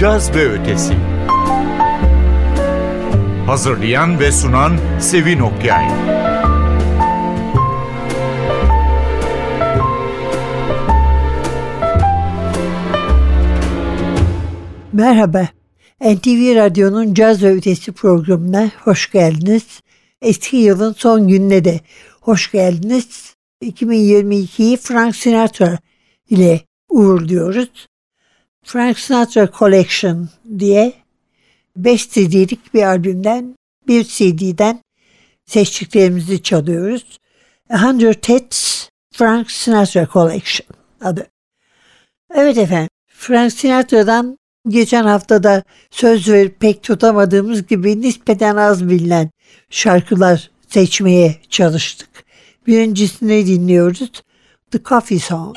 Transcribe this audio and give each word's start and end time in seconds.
Caz 0.00 0.34
ve 0.34 0.48
Ötesi 0.48 0.94
Hazırlayan 3.46 4.20
ve 4.20 4.32
sunan 4.32 4.78
Sevin 5.00 5.40
Okyay 5.40 5.88
Merhaba, 14.92 15.48
NTV 16.00 16.56
Radyo'nun 16.56 17.14
Caz 17.14 17.42
ve 17.42 17.52
Ötesi 17.52 17.92
programına 17.92 18.70
hoş 18.84 19.12
geldiniz. 19.12 19.80
Eski 20.22 20.56
yılın 20.56 20.92
son 20.92 21.28
gününe 21.28 21.64
de 21.64 21.80
hoş 22.20 22.52
geldiniz. 22.52 23.34
2022'yi 23.62 24.76
Frank 24.76 25.16
Sinatra 25.16 25.78
ile 26.30 26.60
uğurluyoruz. 26.88 27.90
Frank 28.64 28.98
Sinatra 28.98 29.48
Collection 29.58 30.28
diye 30.58 30.92
5 31.76 32.10
CD'lik 32.10 32.74
bir 32.74 32.82
albümden 32.82 33.54
bir 33.88 34.04
CD'den 34.04 34.80
seçtiklerimizi 35.46 36.42
çalıyoruz. 36.42 37.18
100 37.70 38.16
Hits 38.28 38.88
Frank 39.14 39.50
Sinatra 39.50 40.08
Collection 40.12 40.76
adı. 41.00 41.26
Evet 42.34 42.58
efendim 42.58 42.88
Frank 43.08 43.52
Sinatra'dan 43.52 44.38
geçen 44.68 45.04
haftada 45.04 45.62
söz 45.90 46.28
verip 46.28 46.60
pek 46.60 46.82
tutamadığımız 46.82 47.66
gibi 47.66 48.00
nispeten 48.00 48.56
az 48.56 48.88
bilinen 48.88 49.30
şarkılar 49.70 50.50
seçmeye 50.68 51.36
çalıştık. 51.48 52.08
Birincisini 52.66 53.46
dinliyoruz. 53.46 54.10
The 54.70 54.82
Coffee 54.82 55.18
Song. 55.18 55.56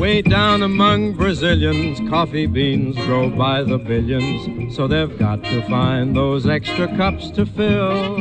Way 0.00 0.22
down 0.22 0.62
among 0.62 1.12
Brazilians, 1.12 2.00
coffee 2.08 2.46
beans 2.46 2.96
grow 3.04 3.28
by 3.28 3.62
the 3.62 3.76
billions, 3.76 4.74
so 4.74 4.88
they've 4.88 5.18
got 5.18 5.44
to 5.44 5.60
find 5.68 6.16
those 6.16 6.46
extra 6.46 6.88
cups 6.96 7.30
to 7.32 7.44
fill. 7.44 8.16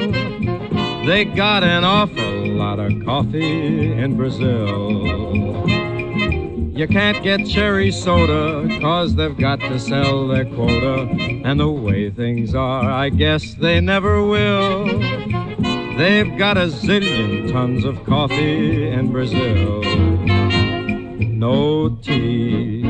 They 1.06 1.24
got 1.24 1.64
an 1.64 1.86
awful 1.86 2.48
lot 2.48 2.80
of 2.80 2.92
coffee 3.06 3.94
in 3.94 4.18
Brazil. 4.18 5.70
You 6.78 6.86
can't 6.86 7.24
get 7.24 7.48
cherry 7.48 7.92
soda, 7.92 8.68
cause 8.82 9.16
they've 9.16 9.38
got 9.38 9.62
to 9.62 9.80
sell 9.80 10.28
their 10.28 10.44
quota. 10.54 11.08
And 11.46 11.62
the 11.62 11.70
way 11.70 12.10
things 12.10 12.54
are, 12.56 12.92
I 12.92 13.08
guess 13.08 13.54
they 13.54 13.80
never 13.80 14.22
will. 14.22 14.84
They've 15.96 16.38
got 16.38 16.58
a 16.58 16.68
zillion 16.68 17.50
tons 17.50 17.86
of 17.86 18.04
coffee 18.04 18.90
in 18.90 19.14
Brazil 19.14 19.80
no 21.40 21.88
tea 22.02 22.84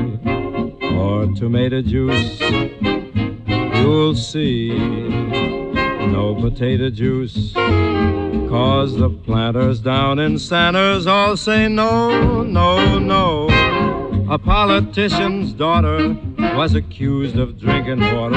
or 0.97 1.27
tomato 1.35 1.83
juice. 1.83 2.39
You'll 2.39 4.15
see 4.15 4.69
no 6.15 6.33
potato 6.33 6.89
juice. 6.89 7.53
Cause 7.53 8.97
the 8.97 9.11
planters 9.11 9.81
down 9.81 10.17
in 10.17 10.39
Santos 10.39 11.05
all 11.05 11.37
say 11.37 11.67
no, 11.67 12.41
no, 12.41 12.97
no. 12.97 13.47
A 14.31 14.39
politician's 14.39 15.53
daughter 15.53 16.17
was 16.55 16.73
accused 16.73 17.37
of 17.37 17.59
drinking 17.59 17.99
water 18.15 18.35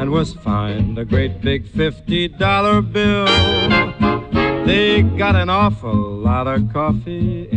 and 0.00 0.10
was 0.10 0.32
fined 0.32 0.98
a 0.98 1.04
great 1.04 1.42
big 1.42 1.66
$50 1.66 2.90
bill. 2.90 3.26
They 4.64 5.02
got 5.02 5.36
an 5.36 5.50
awful 5.50 5.94
lot 5.94 6.46
of 6.46 6.72
coffee 6.72 7.48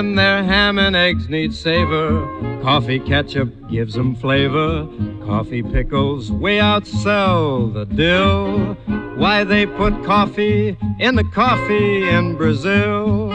and 0.00 0.18
their 0.18 0.42
ham 0.42 0.78
and 0.78 0.96
eggs 0.96 1.28
need 1.28 1.52
savor. 1.52 2.26
Coffee 2.62 2.98
ketchup 2.98 3.52
gives 3.68 3.92
them 3.92 4.14
flavor. 4.14 4.88
Coffee 5.26 5.62
pickles 5.62 6.32
way 6.32 6.56
outsell 6.56 7.70
the 7.74 7.84
dill. 7.84 8.74
Why 9.16 9.44
they 9.44 9.66
put 9.66 9.92
coffee 10.02 10.78
in 10.98 11.16
the 11.16 11.24
coffee 11.24 12.08
in 12.08 12.34
Brazil? 12.34 13.28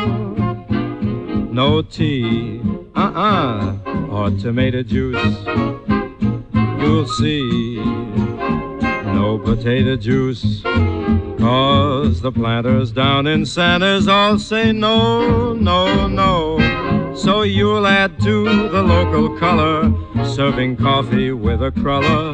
No 1.53 1.83
tea, 1.83 2.59
uh-uh, 2.95 3.77
or 4.09 4.31
tomato 4.31 4.81
juice. 4.81 5.37
You'll 6.81 7.07
see 7.07 7.77
potato 9.39 9.95
juice. 9.95 10.61
Cause 10.63 12.21
the 12.21 12.31
planters 12.31 12.91
down 12.91 13.27
in 13.27 13.45
Santos 13.45 14.07
all 14.07 14.39
say 14.39 14.71
no, 14.71 15.53
no, 15.53 16.07
no. 16.07 17.13
So 17.15 17.43
you'll 17.43 17.87
add 17.87 18.19
to 18.21 18.69
the 18.69 18.81
local 18.81 19.37
color, 19.37 19.93
serving 20.25 20.77
coffee 20.77 21.31
with 21.31 21.61
a 21.61 21.71
cruller. 21.71 22.33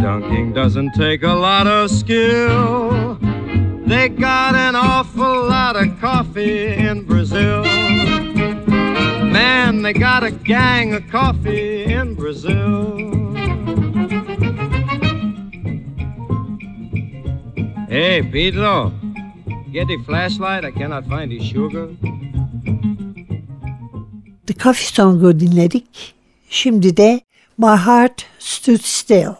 Dunking 0.00 0.52
doesn't 0.52 0.92
take 0.94 1.22
a 1.22 1.34
lot 1.34 1.66
of 1.66 1.90
skill. 1.90 3.18
They 3.86 4.08
got 4.08 4.54
an 4.54 4.76
awful 4.76 5.48
lot 5.48 5.76
of 5.76 5.98
coffee 6.00 6.68
in 6.68 7.04
Brazil. 7.04 7.64
Man, 9.32 9.82
they 9.82 9.92
got 9.92 10.22
a 10.24 10.30
gang 10.30 10.94
of 10.94 11.08
coffee 11.08 11.84
in 11.84 12.14
Brazil. 12.14 13.27
Hey, 17.88 18.22
Pedro, 18.22 18.92
get 19.72 19.88
the 19.88 19.96
flashlight. 20.04 20.62
I 20.62 20.70
cannot 20.70 21.06
find 21.06 21.30
the 21.32 21.40
sugar. 21.40 21.88
The 24.44 24.52
Coffee 24.52 24.84
Song'u 24.84 25.40
dinledik. 25.40 26.14
Şimdi 26.50 26.96
de 26.96 27.20
My 27.58 27.76
Heart 27.76 28.26
Stood 28.38 28.80
Still. 28.80 29.36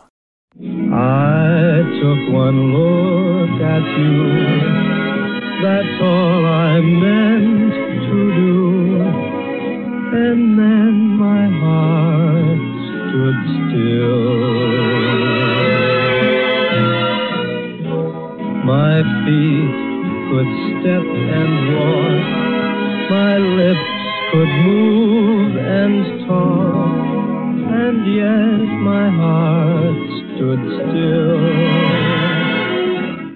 I 0.60 1.82
took 2.00 2.34
one 2.34 2.72
look 2.72 3.60
at 3.60 3.84
you. 3.98 4.78
That's 5.62 6.00
all 6.00 6.44
I 6.46 6.80
meant 6.80 7.74
to 8.08 8.18
do. 8.34 9.02
And 10.16 10.58
then 10.58 10.94
my 11.18 11.48
heart 11.60 12.60
stood 12.88 13.40
still. 13.68 14.97
My 18.98 19.04
feet 19.24 19.78
could 20.28 20.50
step 20.82 21.06
and 21.06 21.54
walk. 21.72 22.26
My 23.10 23.34
lips 23.38 23.90
could 24.32 24.52
move 24.66 25.54
and 25.54 26.26
talk, 26.26 26.98
and 27.78 27.98
yet 28.12 28.58
my 28.82 29.06
heart 29.08 30.02
stood 30.34 30.62
still. 30.74 31.38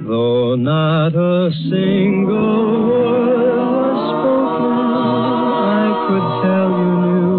Though 0.08 0.56
not 0.56 1.14
a 1.14 1.52
single 1.70 2.88
word 2.88 3.54
was 3.54 4.00
spoken, 4.10 4.82
I 5.78 5.86
could 6.08 6.28
tell 6.42 6.70
you 6.82 6.94
knew 7.06 7.38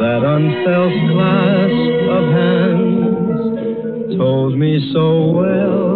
that 0.00 0.20
unfelt 0.36 0.94
clasp 1.12 1.96
of 2.18 2.24
hands 2.36 4.18
told 4.18 4.52
me 4.58 4.72
so 4.92 5.06
well 5.30 5.89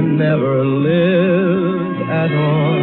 never 0.00 0.64
lived 0.64 2.02
at 2.08 2.32
all 2.32 2.78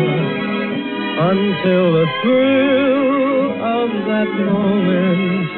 until 1.32 1.94
the 1.94 2.06
thrill 2.22 3.52
of 3.64 3.90
that 4.08 4.30
moment 4.52 5.50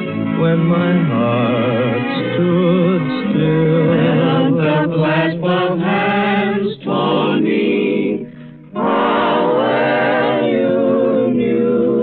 when 0.41 0.59
my 0.65 0.93
heart 1.11 2.05
stood 2.33 3.01
still. 3.31 3.91
And 3.93 4.55
the 4.57 4.95
clasp 4.95 5.43
of 5.43 5.79
hands 5.79 6.71
told 6.83 7.41
me 7.43 8.27
how 8.73 9.55
well 9.57 10.43
you 10.47 11.33
knew. 11.33 11.93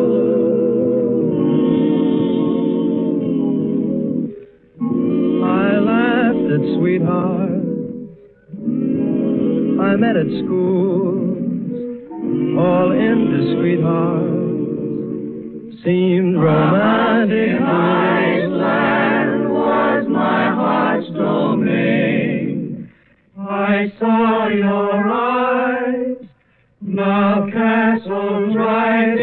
I 5.45 5.79
laughed 5.79 6.53
at 6.53 6.63
sweetheart 6.79 7.60
At 10.03 10.27
school, 10.45 11.37
all 12.59 12.93
indiscreet 12.93 13.83
hearts 13.83 14.25
seemed 15.85 16.37
romantic. 16.37 17.61
Iceland 17.61 19.51
was 19.53 20.07
my 20.09 20.55
heart's 20.55 21.07
domain. 21.11 22.91
I 23.39 23.93
saw 24.01 24.49
your 24.49 25.07
eyes, 25.07 26.17
now 26.81 27.47
castles 27.53 28.57
right 28.57 29.19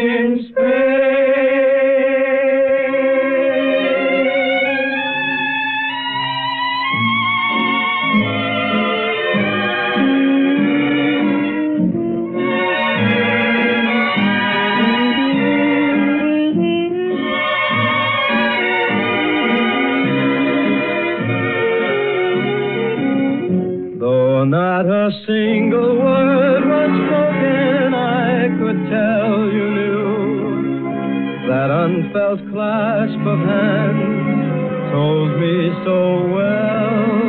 not 24.50 24.86
a 24.86 25.10
single 25.26 25.98
word 25.98 26.64
was 26.64 26.90
spoken, 27.04 27.92
I 27.92 28.48
could 28.58 28.80
tell 28.88 29.52
you 29.52 29.66
knew 29.76 31.48
that 31.48 31.70
unfelt 31.70 32.40
clasp 32.50 33.20
of 33.26 33.38
hands 33.40 34.90
told 34.90 35.38
me 35.38 35.70
so 35.84 35.98
well 36.32 37.27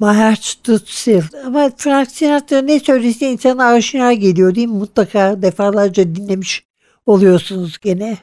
Stood 0.00 0.86
Still. 0.86 1.22
Ama 1.46 1.70
Frank 1.76 2.10
Sinatra 2.10 2.62
ne 2.62 2.80
söylese 2.80 3.30
insana 3.30 3.64
aşina 3.66 4.12
geliyor 4.12 4.54
değil 4.54 4.68
mi? 4.68 4.78
Mutlaka 4.78 5.42
defalarca 5.42 6.14
dinlemiş 6.14 6.64
oluyorsunuz 7.06 7.78
gene. 7.78 8.16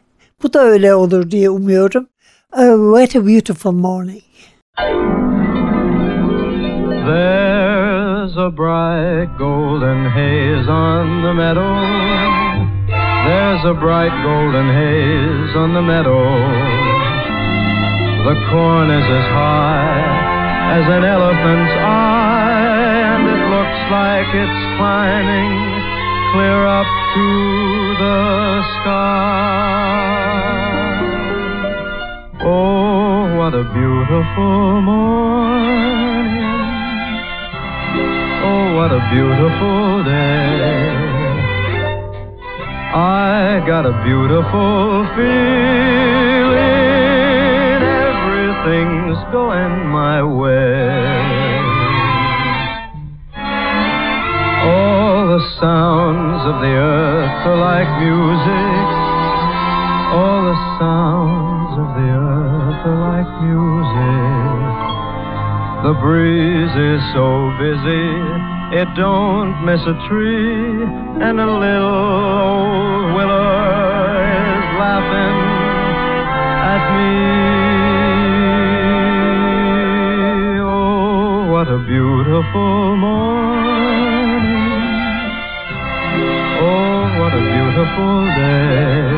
Bu 0.44 0.54
da 0.54 0.60
öyle 0.60 0.96
olur 0.96 1.32
diye 1.32 1.50
umuyorum. 1.50 2.08
Oh, 2.58 2.98
what 2.98 3.16
a 3.16 3.28
beautiful 3.28 3.72
morning. 3.72 4.24
There's 7.06 8.38
a 8.38 8.50
bright 8.58 9.38
golden 9.38 10.06
haze 10.06 10.72
on 10.72 11.22
the 11.24 11.34
meadow. 11.34 11.82
There's 13.26 13.66
a 13.66 13.74
bright 13.74 14.24
golden 14.24 14.70
haze 14.70 15.58
on 15.58 15.74
the 15.74 15.82
meadow. 15.82 16.26
The 18.26 18.36
corn 18.52 18.90
is 18.90 19.06
as 19.06 19.26
high 19.26 20.15
as 20.74 20.86
an 20.90 21.04
elephant's 21.06 21.76
eye, 21.78 23.04
and 23.14 23.24
it 23.30 23.44
looks 23.54 23.82
like 23.92 24.30
it's 24.34 24.62
climbing 24.78 25.54
clear 26.34 26.66
up 26.66 26.90
to 27.16 27.28
the 28.02 28.64
sky. 28.82 29.16
Oh, 32.42 33.38
what 33.38 33.54
a 33.54 33.64
beautiful 33.64 34.82
morning. 34.82 36.34
Oh, 38.44 38.66
what 38.76 38.92
a 38.92 39.02
beautiful 39.14 40.04
day. 40.04 40.96
I 42.94 43.62
got 43.66 43.86
a 43.86 43.94
beautiful 44.04 45.06
feeling. 45.16 46.45
Everything's 48.66 49.22
going 49.32 49.94
my 49.94 50.24
way. 50.24 50.90
All 54.66 55.38
the 55.38 55.42
sounds 55.62 56.42
of 56.50 56.62
the 56.66 56.74
earth 56.74 57.46
are 57.46 57.62
like 57.62 57.86
music. 58.02 58.88
All 60.18 60.50
the 60.50 60.58
sounds 60.82 61.78
of 61.78 61.94
the 61.94 62.10
earth 62.10 62.82
are 62.90 63.02
like 63.06 63.30
music. 63.46 64.74
The 65.86 65.94
breeze 66.02 66.74
is 66.74 67.02
so 67.14 67.54
busy, 67.62 68.18
it 68.82 68.90
don't 68.98 69.64
miss 69.64 69.82
a 69.86 69.94
tree, 70.10 70.90
and 71.22 71.40
a 71.40 71.46
little 71.46 72.02
old 72.42 73.14
willow 73.14 74.10
is 74.26 74.66
laughing 74.82 75.38
at 76.66 76.82
me. 76.98 77.75
What 81.66 81.74
a 81.74 81.78
beautiful 81.88 82.96
morning. 82.96 84.46
Oh, 86.62 87.20
what 87.20 87.34
a 87.34 87.42
beautiful 87.42 88.26
day. 88.36 89.10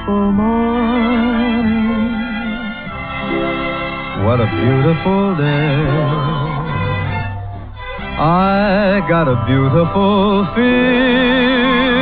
Beautiful 0.00 0.32
morning. 0.32 1.74
What 4.24 4.40
a 4.40 4.46
beautiful 4.46 5.36
day. 5.36 5.80
I 8.18 9.06
got 9.08 9.28
a 9.28 9.44
beautiful 9.46 10.46
feeling. 10.54 11.99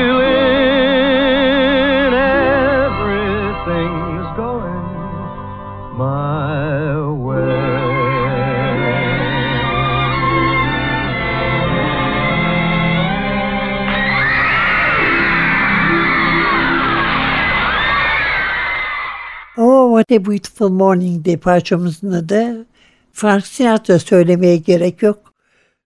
What 19.98 20.12
a 20.12 20.24
beautiful 20.24 20.68
morning 20.68 21.24
diye 21.24 21.36
parçamızın 21.36 22.12
adı. 22.12 22.66
Frank 23.12 23.46
Sinatra 23.46 23.98
söylemeye 23.98 24.56
gerek 24.56 25.02
yok. 25.02 25.34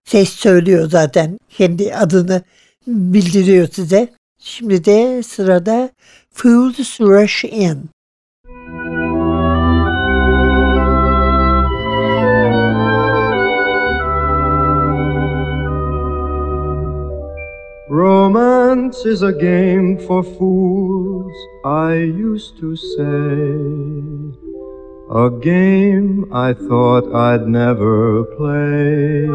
Ses 0.03 0.29
söylüyor 0.29 0.89
zaten. 0.89 1.37
Kendi 1.49 1.95
adını 1.95 2.41
bildiriyor 2.87 3.67
size. 3.71 4.13
Şimdi 4.39 4.85
de 4.85 5.23
sırada 5.23 5.89
Fools 6.33 7.01
Rush 7.01 7.45
In. 7.45 7.89
Romance 17.93 19.05
is 19.05 19.21
a 19.21 19.31
game 19.31 19.99
for 19.99 20.23
fools, 20.23 21.31
I 21.63 21.93
used 21.93 22.57
to 22.57 22.75
say. 22.75 23.43
A 25.13 25.29
game 25.29 26.25
I 26.33 26.53
thought 26.53 27.13
I'd 27.13 27.45
never 27.47 28.23
play. 28.35 29.27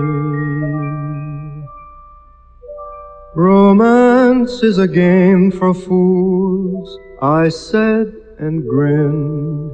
Romance 3.37 4.65
is 4.65 4.79
a 4.79 4.89
game 4.89 5.53
for 5.53 5.73
fools, 5.73 6.99
I 7.23 7.51
said 7.51 8.13
and 8.41 8.67
grinned. 8.67 9.71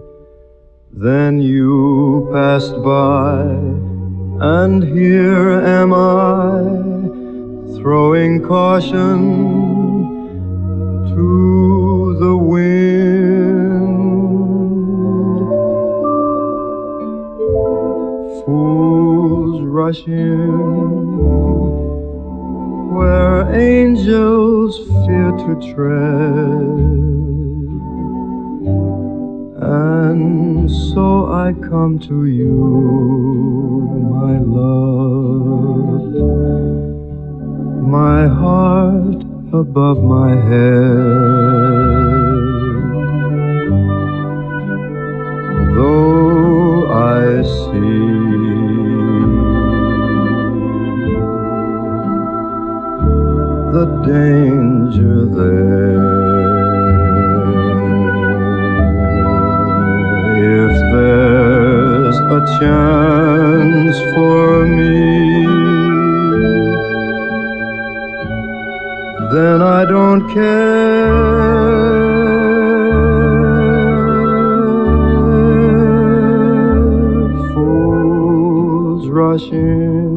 Then 0.92 1.40
you 1.40 2.28
passed 2.34 2.76
by, 2.84 3.44
and 4.40 4.84
here 4.84 5.52
am 5.52 5.94
I 5.94 6.93
throwing 7.78 8.42
caution 8.42 9.18
to 11.14 12.16
the 12.20 12.36
wind. 12.36 12.84
Fools 18.44 19.62
rush 19.62 20.06
in 20.06 21.24
where 22.94 23.52
angels 23.54 24.78
fear 25.04 25.30
to 25.32 25.54
tread. 25.74 27.04
And 29.56 30.70
so 30.70 31.32
I 31.32 31.52
come 31.54 31.98
to 32.00 32.26
you, 32.26 32.54
my 34.10 34.38
love, 34.38 36.04
my 37.84 38.26
heart 38.26 39.22
above 39.52 40.02
my 40.02 40.30
head. 40.30 41.74
Though 45.76 46.90
I 46.92 47.42
see 47.42 48.24
the 53.74 53.86
danger 54.06 55.26
there. 55.26 56.24
If 60.36 60.74
there's 60.94 62.18
a 62.38 62.40
chance 62.58 63.96
for 64.14 64.66
me, 64.66 65.23
then 69.32 69.62
I 69.62 69.84
don't 69.84 70.28
care. 70.32 71.14
Fools 77.54 79.08
rush 79.08 79.48
in 79.50 80.14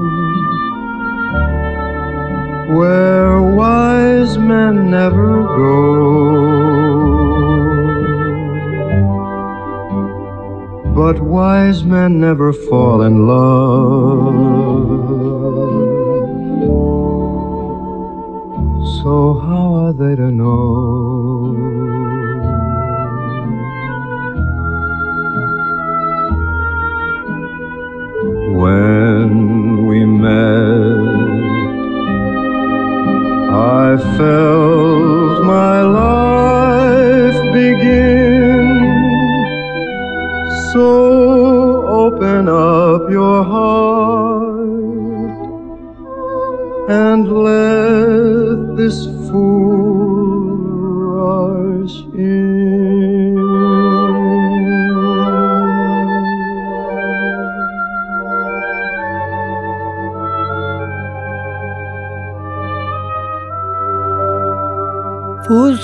where 2.75 3.41
wise 3.41 4.37
men 4.37 4.91
never 4.91 5.43
go. 5.43 6.57
But 10.93 11.21
wise 11.21 11.83
men 11.83 12.19
never 12.19 12.51
fall 12.51 13.01
in 13.03 13.27
love. 13.27 14.96
So 19.07 19.35
how 19.35 19.67
are 19.83 19.93
they 19.93 20.17
to 20.17 20.29
know? 20.29 21.55
When 28.61 29.85
we 29.87 30.03
met 30.03 30.97
I 33.85 33.97
felt 34.17 35.45
my 35.55 35.77
life 36.01 37.39
begin. 37.53 38.67
So 40.73 41.87
open 42.03 42.49
up 42.49 43.09
your 43.09 43.41
heart 43.45 43.86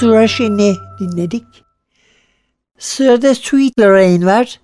In'i 0.03 0.75
dinledik. 0.99 1.45
Sırada 2.77 3.35
Sweet 3.35 3.79
Lorraine 3.79 4.25
var. 4.25 4.59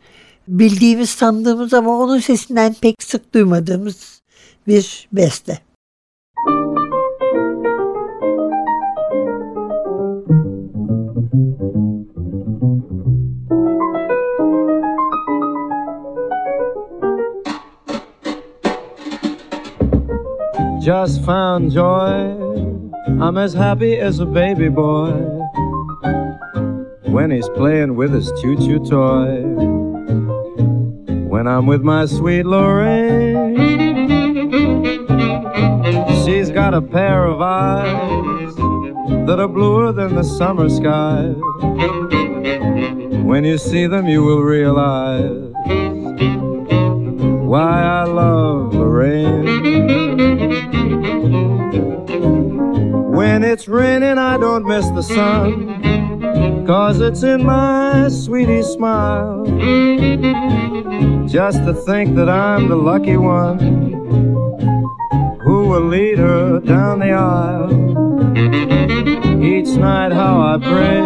Bildiğimiz 0.48 1.16
tanıdığımız 1.16 1.74
ama 1.74 2.00
onun 2.00 2.20
sesinden 2.20 2.76
pek 2.82 3.04
sık 3.04 3.34
duymadığımız 3.34 4.22
bir 4.68 5.08
beste. 5.12 5.60
Just 20.82 21.26
found 21.26 21.72
joy. 21.72 22.69
I'm 23.22 23.38
as 23.38 23.54
happy 23.54 23.98
as 23.98 24.20
a 24.20 24.26
baby 24.26 24.70
boy 24.70 25.12
when 27.04 27.32
he's 27.32 27.50
playing 27.50 27.96
with 27.96 28.14
his 28.14 28.32
choo 28.42 28.56
choo 28.56 28.80
toy. 28.80 29.42
When 31.28 31.46
I'm 31.46 31.66
with 31.66 31.82
my 31.82 32.06
sweet 32.06 32.46
Lorraine, 32.46 33.58
she's 36.24 36.50
got 36.50 36.74
a 36.74 36.82
pair 36.82 37.26
of 37.26 37.42
eyes 37.42 38.56
that 39.28 39.38
are 39.38 39.50
bluer 39.50 39.92
than 39.92 40.16
the 40.16 40.24
summer 40.24 40.70
sky. 40.70 41.24
When 43.24 43.44
you 43.44 43.58
see 43.58 43.86
them, 43.86 44.08
you 44.08 44.24
will 44.24 44.44
realize 44.44 45.52
why 47.46 47.82
I 47.84 48.06
love 48.06 48.69
it's 53.50 53.68
raining, 53.68 54.20
I 54.20 54.38
don't 54.38 54.64
miss 54.64 54.88
the 54.90 55.02
sun, 55.02 56.66
cause 56.68 57.02
it's 57.02 57.24
in 57.24 57.44
my 57.44 58.08
sweetie 58.10 58.62
smile. 58.62 59.44
Just 61.28 61.58
to 61.66 61.74
think 61.74 62.16
that 62.16 62.30
I'm 62.30 62.70
the 62.70 62.76
lucky 62.76 63.18
one 63.18 63.58
who 65.42 65.68
will 65.68 65.82
lead 65.82 66.20
her 66.20 66.60
down 66.60 67.00
the 67.00 67.12
aisle. 67.12 67.74
Each 69.44 69.76
night, 69.78 70.12
how 70.12 70.42
I 70.42 70.58
pray 70.60 71.02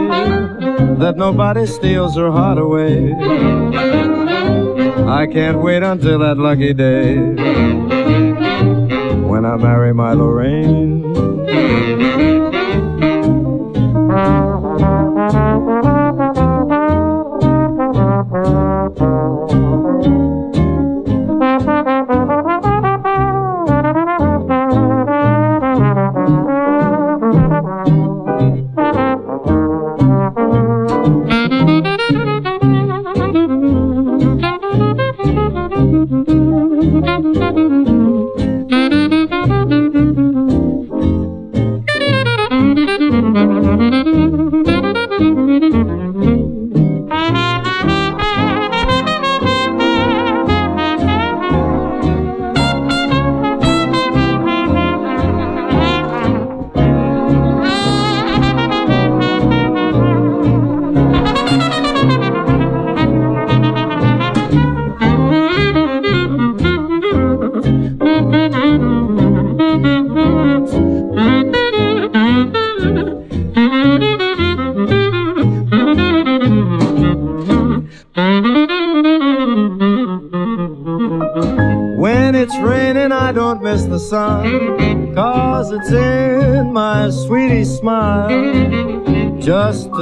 that 0.97 1.15
nobody 1.15 1.65
steals 1.65 2.17
her 2.17 2.29
heart 2.29 2.57
away. 2.57 3.13
I 5.07 5.27
can't 5.27 5.59
wait 5.61 5.81
until 5.81 6.19
that 6.19 6.37
lucky 6.37 6.73
day 6.73 7.15
when 9.29 9.45
I 9.45 9.55
marry 9.55 9.93
my 9.93 10.11
Lorraine. 10.11 11.02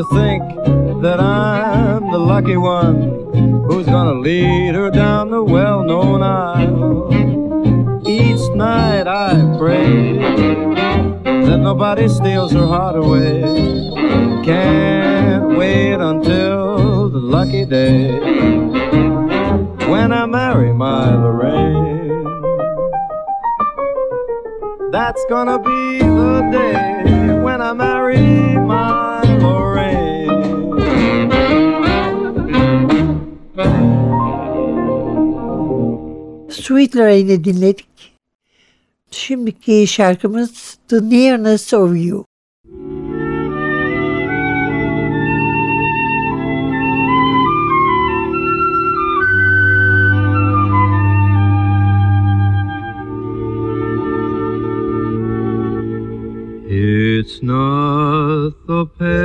To 0.02 0.16
think 0.16 0.44
that 1.04 1.20
I'm 1.20 2.12
the 2.12 2.18
lucky 2.18 2.58
one 2.58 3.30
who's 3.68 3.86
gonna 3.86 4.14
lead 4.14 4.74
her 4.74 4.90
down 4.90 5.30
the 5.30 5.44
well 5.44 5.84
known 5.84 6.24
aisle. 6.24 7.10
Each 8.08 8.50
night 8.56 9.08
I 9.08 9.34
pray 9.60 10.18
that 11.24 11.60
nobody 11.60 12.08
steals 12.08 12.52
her 12.54 12.66
heart 12.66 12.96
away. 12.96 13.42
Can't 14.44 15.58
wait 15.58 15.94
until 15.94 17.10
the 17.10 17.20
lucky 17.20 17.66
day 17.66 18.20
when 19.88 20.12
I 20.12 20.26
marry 20.26 20.74
my 20.74 21.14
Lorraine. 21.14 22.26
That's 24.92 25.24
gonna 25.30 25.60
be 25.60 26.00
the 26.00 26.50
day 26.52 27.40
when 27.44 27.62
I 27.62 27.74
marry 27.74 28.18
my 28.58 29.11
Sweet 36.62 36.96
Lorraine'i 36.96 37.44
dinledik. 37.44 38.14
Şimdiki 39.12 39.88
şarkımız 39.88 40.78
The 40.88 41.10
Nearness 41.10 41.74
of 41.74 41.98
You. 41.98 42.26
It's 56.74 57.44
not 57.44 58.54
the 58.68 58.86
pale 59.00 59.21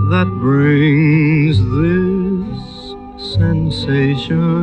that 0.10 0.28
brings 0.42 1.58
this 1.80 2.60
sensation. 3.38 4.60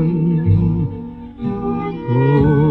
Oh 2.11 2.66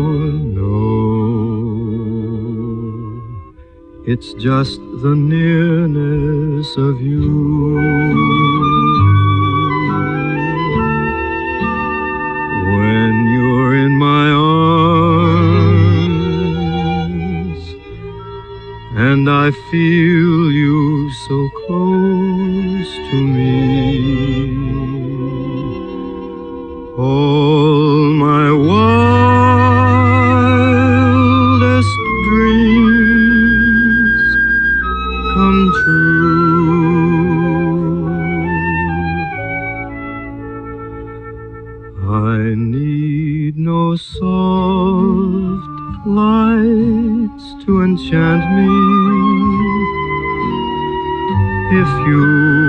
it's 4.08 4.34
just 4.34 4.80
the 5.02 5.16
nearness 5.16 6.78
of 6.78 7.02
you. 7.02 8.75
Soft 43.98 45.68
lights 46.06 47.66
to 47.66 47.82
enchant 47.82 48.44
me. 48.56 48.70
If 51.82 51.90
you'll 52.08 52.65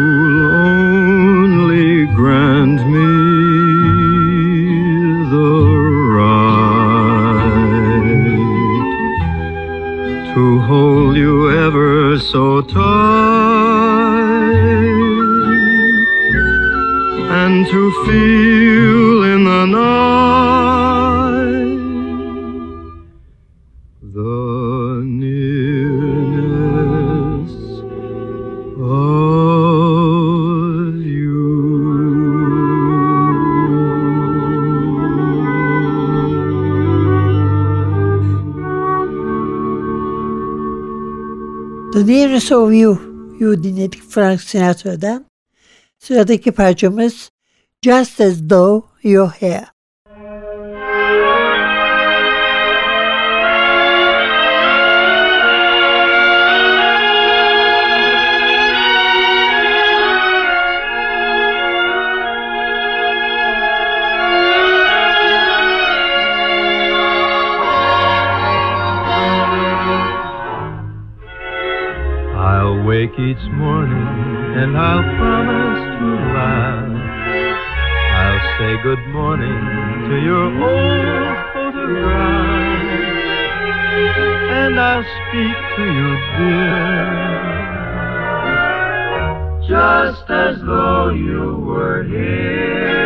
The 41.96 42.04
Nearness 42.04 42.52
of 42.52 42.74
You, 42.74 42.98
You 43.40 43.62
dinledik 43.62 44.02
Frank 44.02 44.40
Sinatra'dan. 44.40 45.26
Sıradaki 45.98 46.52
parçamız 46.52 47.30
Just 47.82 48.20
As 48.20 48.48
Though 48.48 48.84
You're 49.02 49.32
Here. 49.40 49.66
Each 72.96 73.52
morning 73.52 74.08
and 74.56 74.74
I'll 74.74 75.02
promise 75.02 75.84
to 76.00 76.06
laugh. 76.32 76.88
I'll 78.16 78.40
say 78.56 78.72
good 78.82 79.04
morning 79.12 79.60
to 80.08 80.16
your 80.24 80.46
old 80.64 81.36
photograph. 81.52 82.80
And 84.50 84.80
I'll 84.80 85.04
speak 85.28 85.56
to 85.76 85.84
you, 85.92 86.08
dear. 86.38 87.04
Just 89.68 90.30
as 90.30 90.56
though 90.64 91.10
you 91.10 91.66
were 91.68 92.02
here. 92.02 92.96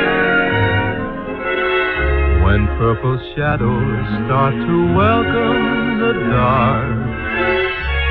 When 2.44 2.68
purple 2.78 3.18
shadows 3.34 4.06
start 4.24 4.54
to 4.54 4.94
welcome 4.94 5.98
the 5.98 6.12
dark. 6.30 6.99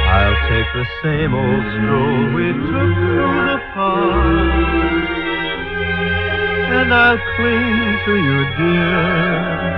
I'll 0.10 0.40
take 0.50 0.70
the 0.74 0.86
same 1.04 1.34
old 1.36 1.64
stroll 1.74 2.34
we 2.34 2.48
took 2.52 2.94
through 2.98 3.46
the 3.46 3.60
park. 3.76 5.10
And 6.78 6.94
I'll 6.94 7.20
cling 7.36 8.00
to 8.06 8.14
you, 8.28 8.40
dear. 8.58 9.70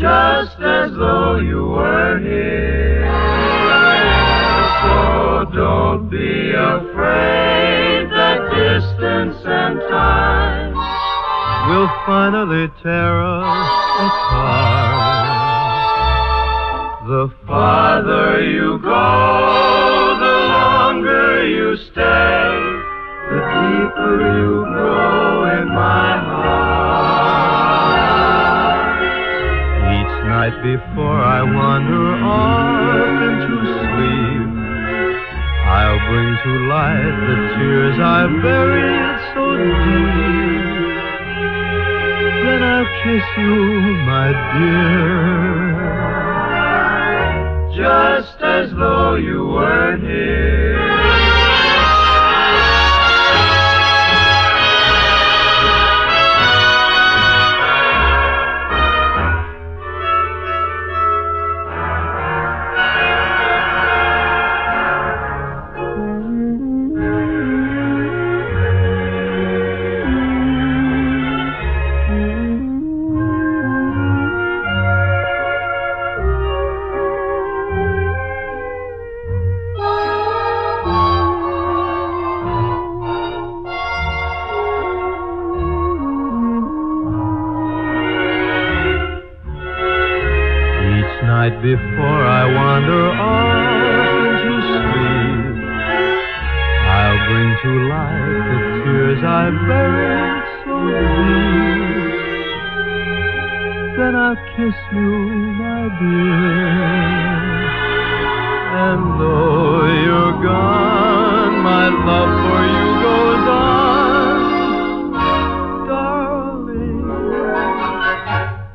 Just 0.00 0.58
as 0.60 0.92
though 0.92 1.36
you 1.40 1.62
were 1.66 2.18
here. 2.20 3.04
So 4.80 5.44
don't 5.54 6.08
be 6.08 6.52
afraid 6.52 8.08
that 8.16 8.40
distance 8.54 9.36
and 9.44 9.78
time 9.90 10.72
will 11.68 11.90
finally 12.06 12.68
tear 12.82 13.22
us 13.22 13.44
apart. 14.00 15.19
The 17.10 17.26
farther 17.44 18.38
you 18.44 18.78
go, 18.78 19.06
the 20.22 20.34
longer 20.54 21.44
you 21.44 21.76
stay, 21.90 22.54
the 23.26 23.38
deeper 23.50 24.14
you 24.38 24.62
grow 24.70 25.42
in 25.58 25.66
my 25.74 26.10
heart. 26.30 26.70
Each 29.90 30.16
night 30.30 30.56
before 30.62 31.20
I 31.20 31.42
wander 31.42 32.14
off 32.22 33.18
into 33.26 33.58
sleep, 33.74 34.50
I'll 35.66 35.98
bring 36.06 36.30
to 36.44 36.52
light 36.70 37.16
the 37.26 37.36
tears 37.58 37.98
I 37.98 38.30
buried 38.40 39.18
so 39.34 39.44
deep. 39.58 40.94
Then 42.44 42.60
I'll 42.62 42.86
kiss 43.02 43.26
you, 43.36 43.58
my 44.06 44.30
dear 44.54 46.29
just 47.80 48.42
as 48.42 48.70
though 48.72 49.14
you 49.14 49.46
were 49.46 49.96
here. 49.96 50.69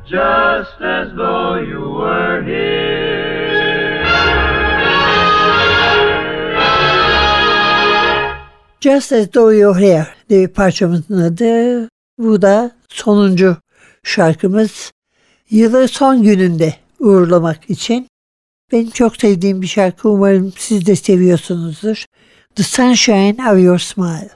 Just 0.08 0.80
as 0.80 1.08
though 1.16 1.56
you 1.56 1.80
were 1.98 2.42
here. 2.42 2.86
Just 8.80 9.12
As 9.12 9.28
Though 9.28 9.48
You're 9.48 9.80
Here 9.80 10.06
diye 10.28 10.46
parçamızın 10.46 11.22
adı. 11.22 11.88
Bu 12.18 12.42
da 12.42 12.70
sonuncu 12.88 13.56
şarkımız. 14.02 14.92
Yılı 15.50 15.88
son 15.88 16.22
gününde 16.22 16.74
uğurlamak 17.00 17.70
için. 17.70 18.08
Benim 18.72 18.90
çok 18.90 19.16
sevdiğim 19.16 19.62
bir 19.62 19.66
şarkı. 19.66 20.08
Umarım 20.08 20.52
siz 20.56 20.86
de 20.86 20.96
seviyorsunuzdur. 20.96 22.04
The 22.54 22.62
Sunshine 22.62 23.50
of 23.50 23.64
Your 23.64 23.78
Smile. 23.78 24.30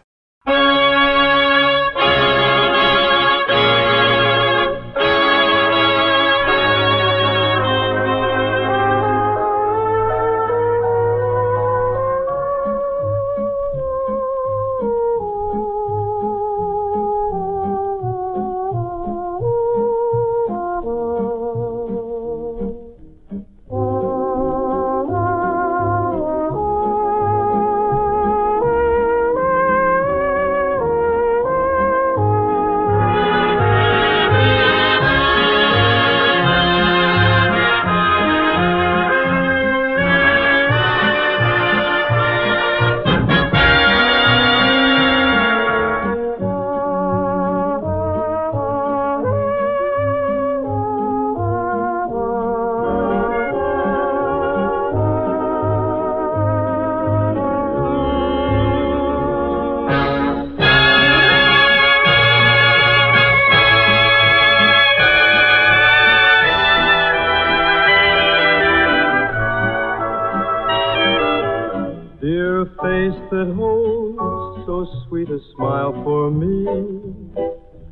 Face 72.83 73.21
that 73.31 73.53
holds 73.55 74.66
so 74.66 74.87
sweet 75.07 75.29
a 75.29 75.38
smile 75.55 75.93
for 76.03 76.31
me. 76.31 76.64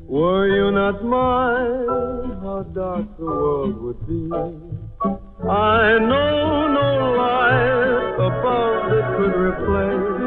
Were 0.07 0.49
you 0.49 0.71
not 0.71 1.05
mine, 1.05 2.41
how 2.41 2.63
dark 2.75 3.07
the 3.19 3.25
world 3.25 3.77
would 3.83 4.07
be. 4.07 4.31
I 5.47 5.99
know 5.99 6.69
no 6.73 7.13
life 7.21 8.17
above 8.31 8.91
that 8.91 9.07
could 9.17 9.35
replace 9.37 10.19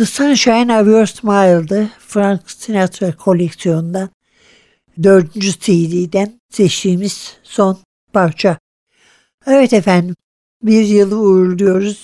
The 0.05 0.11
Sunshine 0.11 0.81
of 0.81 0.87
Your 0.87 1.05
Smile'dı. 1.05 1.89
Frank 1.99 2.51
Sinatra 2.51 3.15
koleksiyonundan 3.15 4.09
dördüncü 5.03 5.51
CD'den 5.51 6.39
seçtiğimiz 6.49 7.37
son 7.43 7.77
parça. 8.13 8.57
Evet 9.47 9.73
efendim 9.73 10.15
bir 10.63 10.85
yılı 10.85 11.19
uğurluyoruz. 11.19 11.99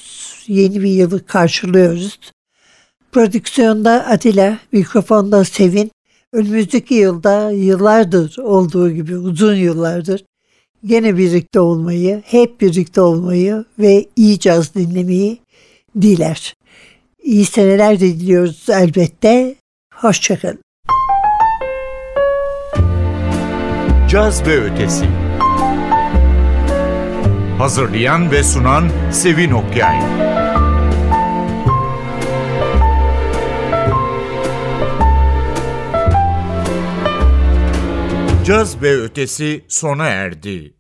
Yeni 0.48 0.84
bir 0.84 0.90
yılı 0.90 1.26
karşılıyoruz. 1.26 2.20
Prodüksiyonda 3.12 3.92
Atilla, 3.92 4.60
mikrofonda 4.72 5.46
Sevin. 5.46 5.92
Önümüzdeki 6.34 6.94
yılda 6.94 7.52
yıllardır 7.52 8.38
olduğu 8.38 8.92
gibi 8.92 9.18
uzun 9.18 9.56
yıllardır 9.56 10.24
gene 10.86 11.18
birlikte 11.18 11.60
olmayı, 11.60 12.22
hep 12.26 12.62
birlikte 12.62 13.02
olmayı 13.02 13.66
ve 13.80 14.06
iyi 14.16 14.40
caz 14.40 14.76
dinlemeyi 14.76 15.38
diler. 16.02 16.54
İyi 17.24 17.46
seneler 17.46 18.00
diliyoruz 18.00 18.70
elbette. 18.70 19.56
Hoşçakalın. 19.94 20.60
Caz 24.10 24.48
ve 24.48 24.62
Ötesi 24.62 25.06
Hazırlayan 27.58 28.32
ve 28.32 28.44
sunan 28.44 28.90
Sevin 29.12 29.52
Okyay. 29.52 30.00
Caz 38.46 38.82
ve 38.82 39.02
Ötesi 39.02 39.66
sona 39.68 40.08
erdi. 40.08 40.74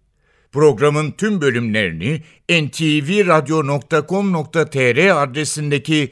Programın 0.51 1.11
tüm 1.11 1.41
bölümlerini 1.41 2.21
ntvradio.com.tr 2.49 5.23
adresindeki 5.23 6.11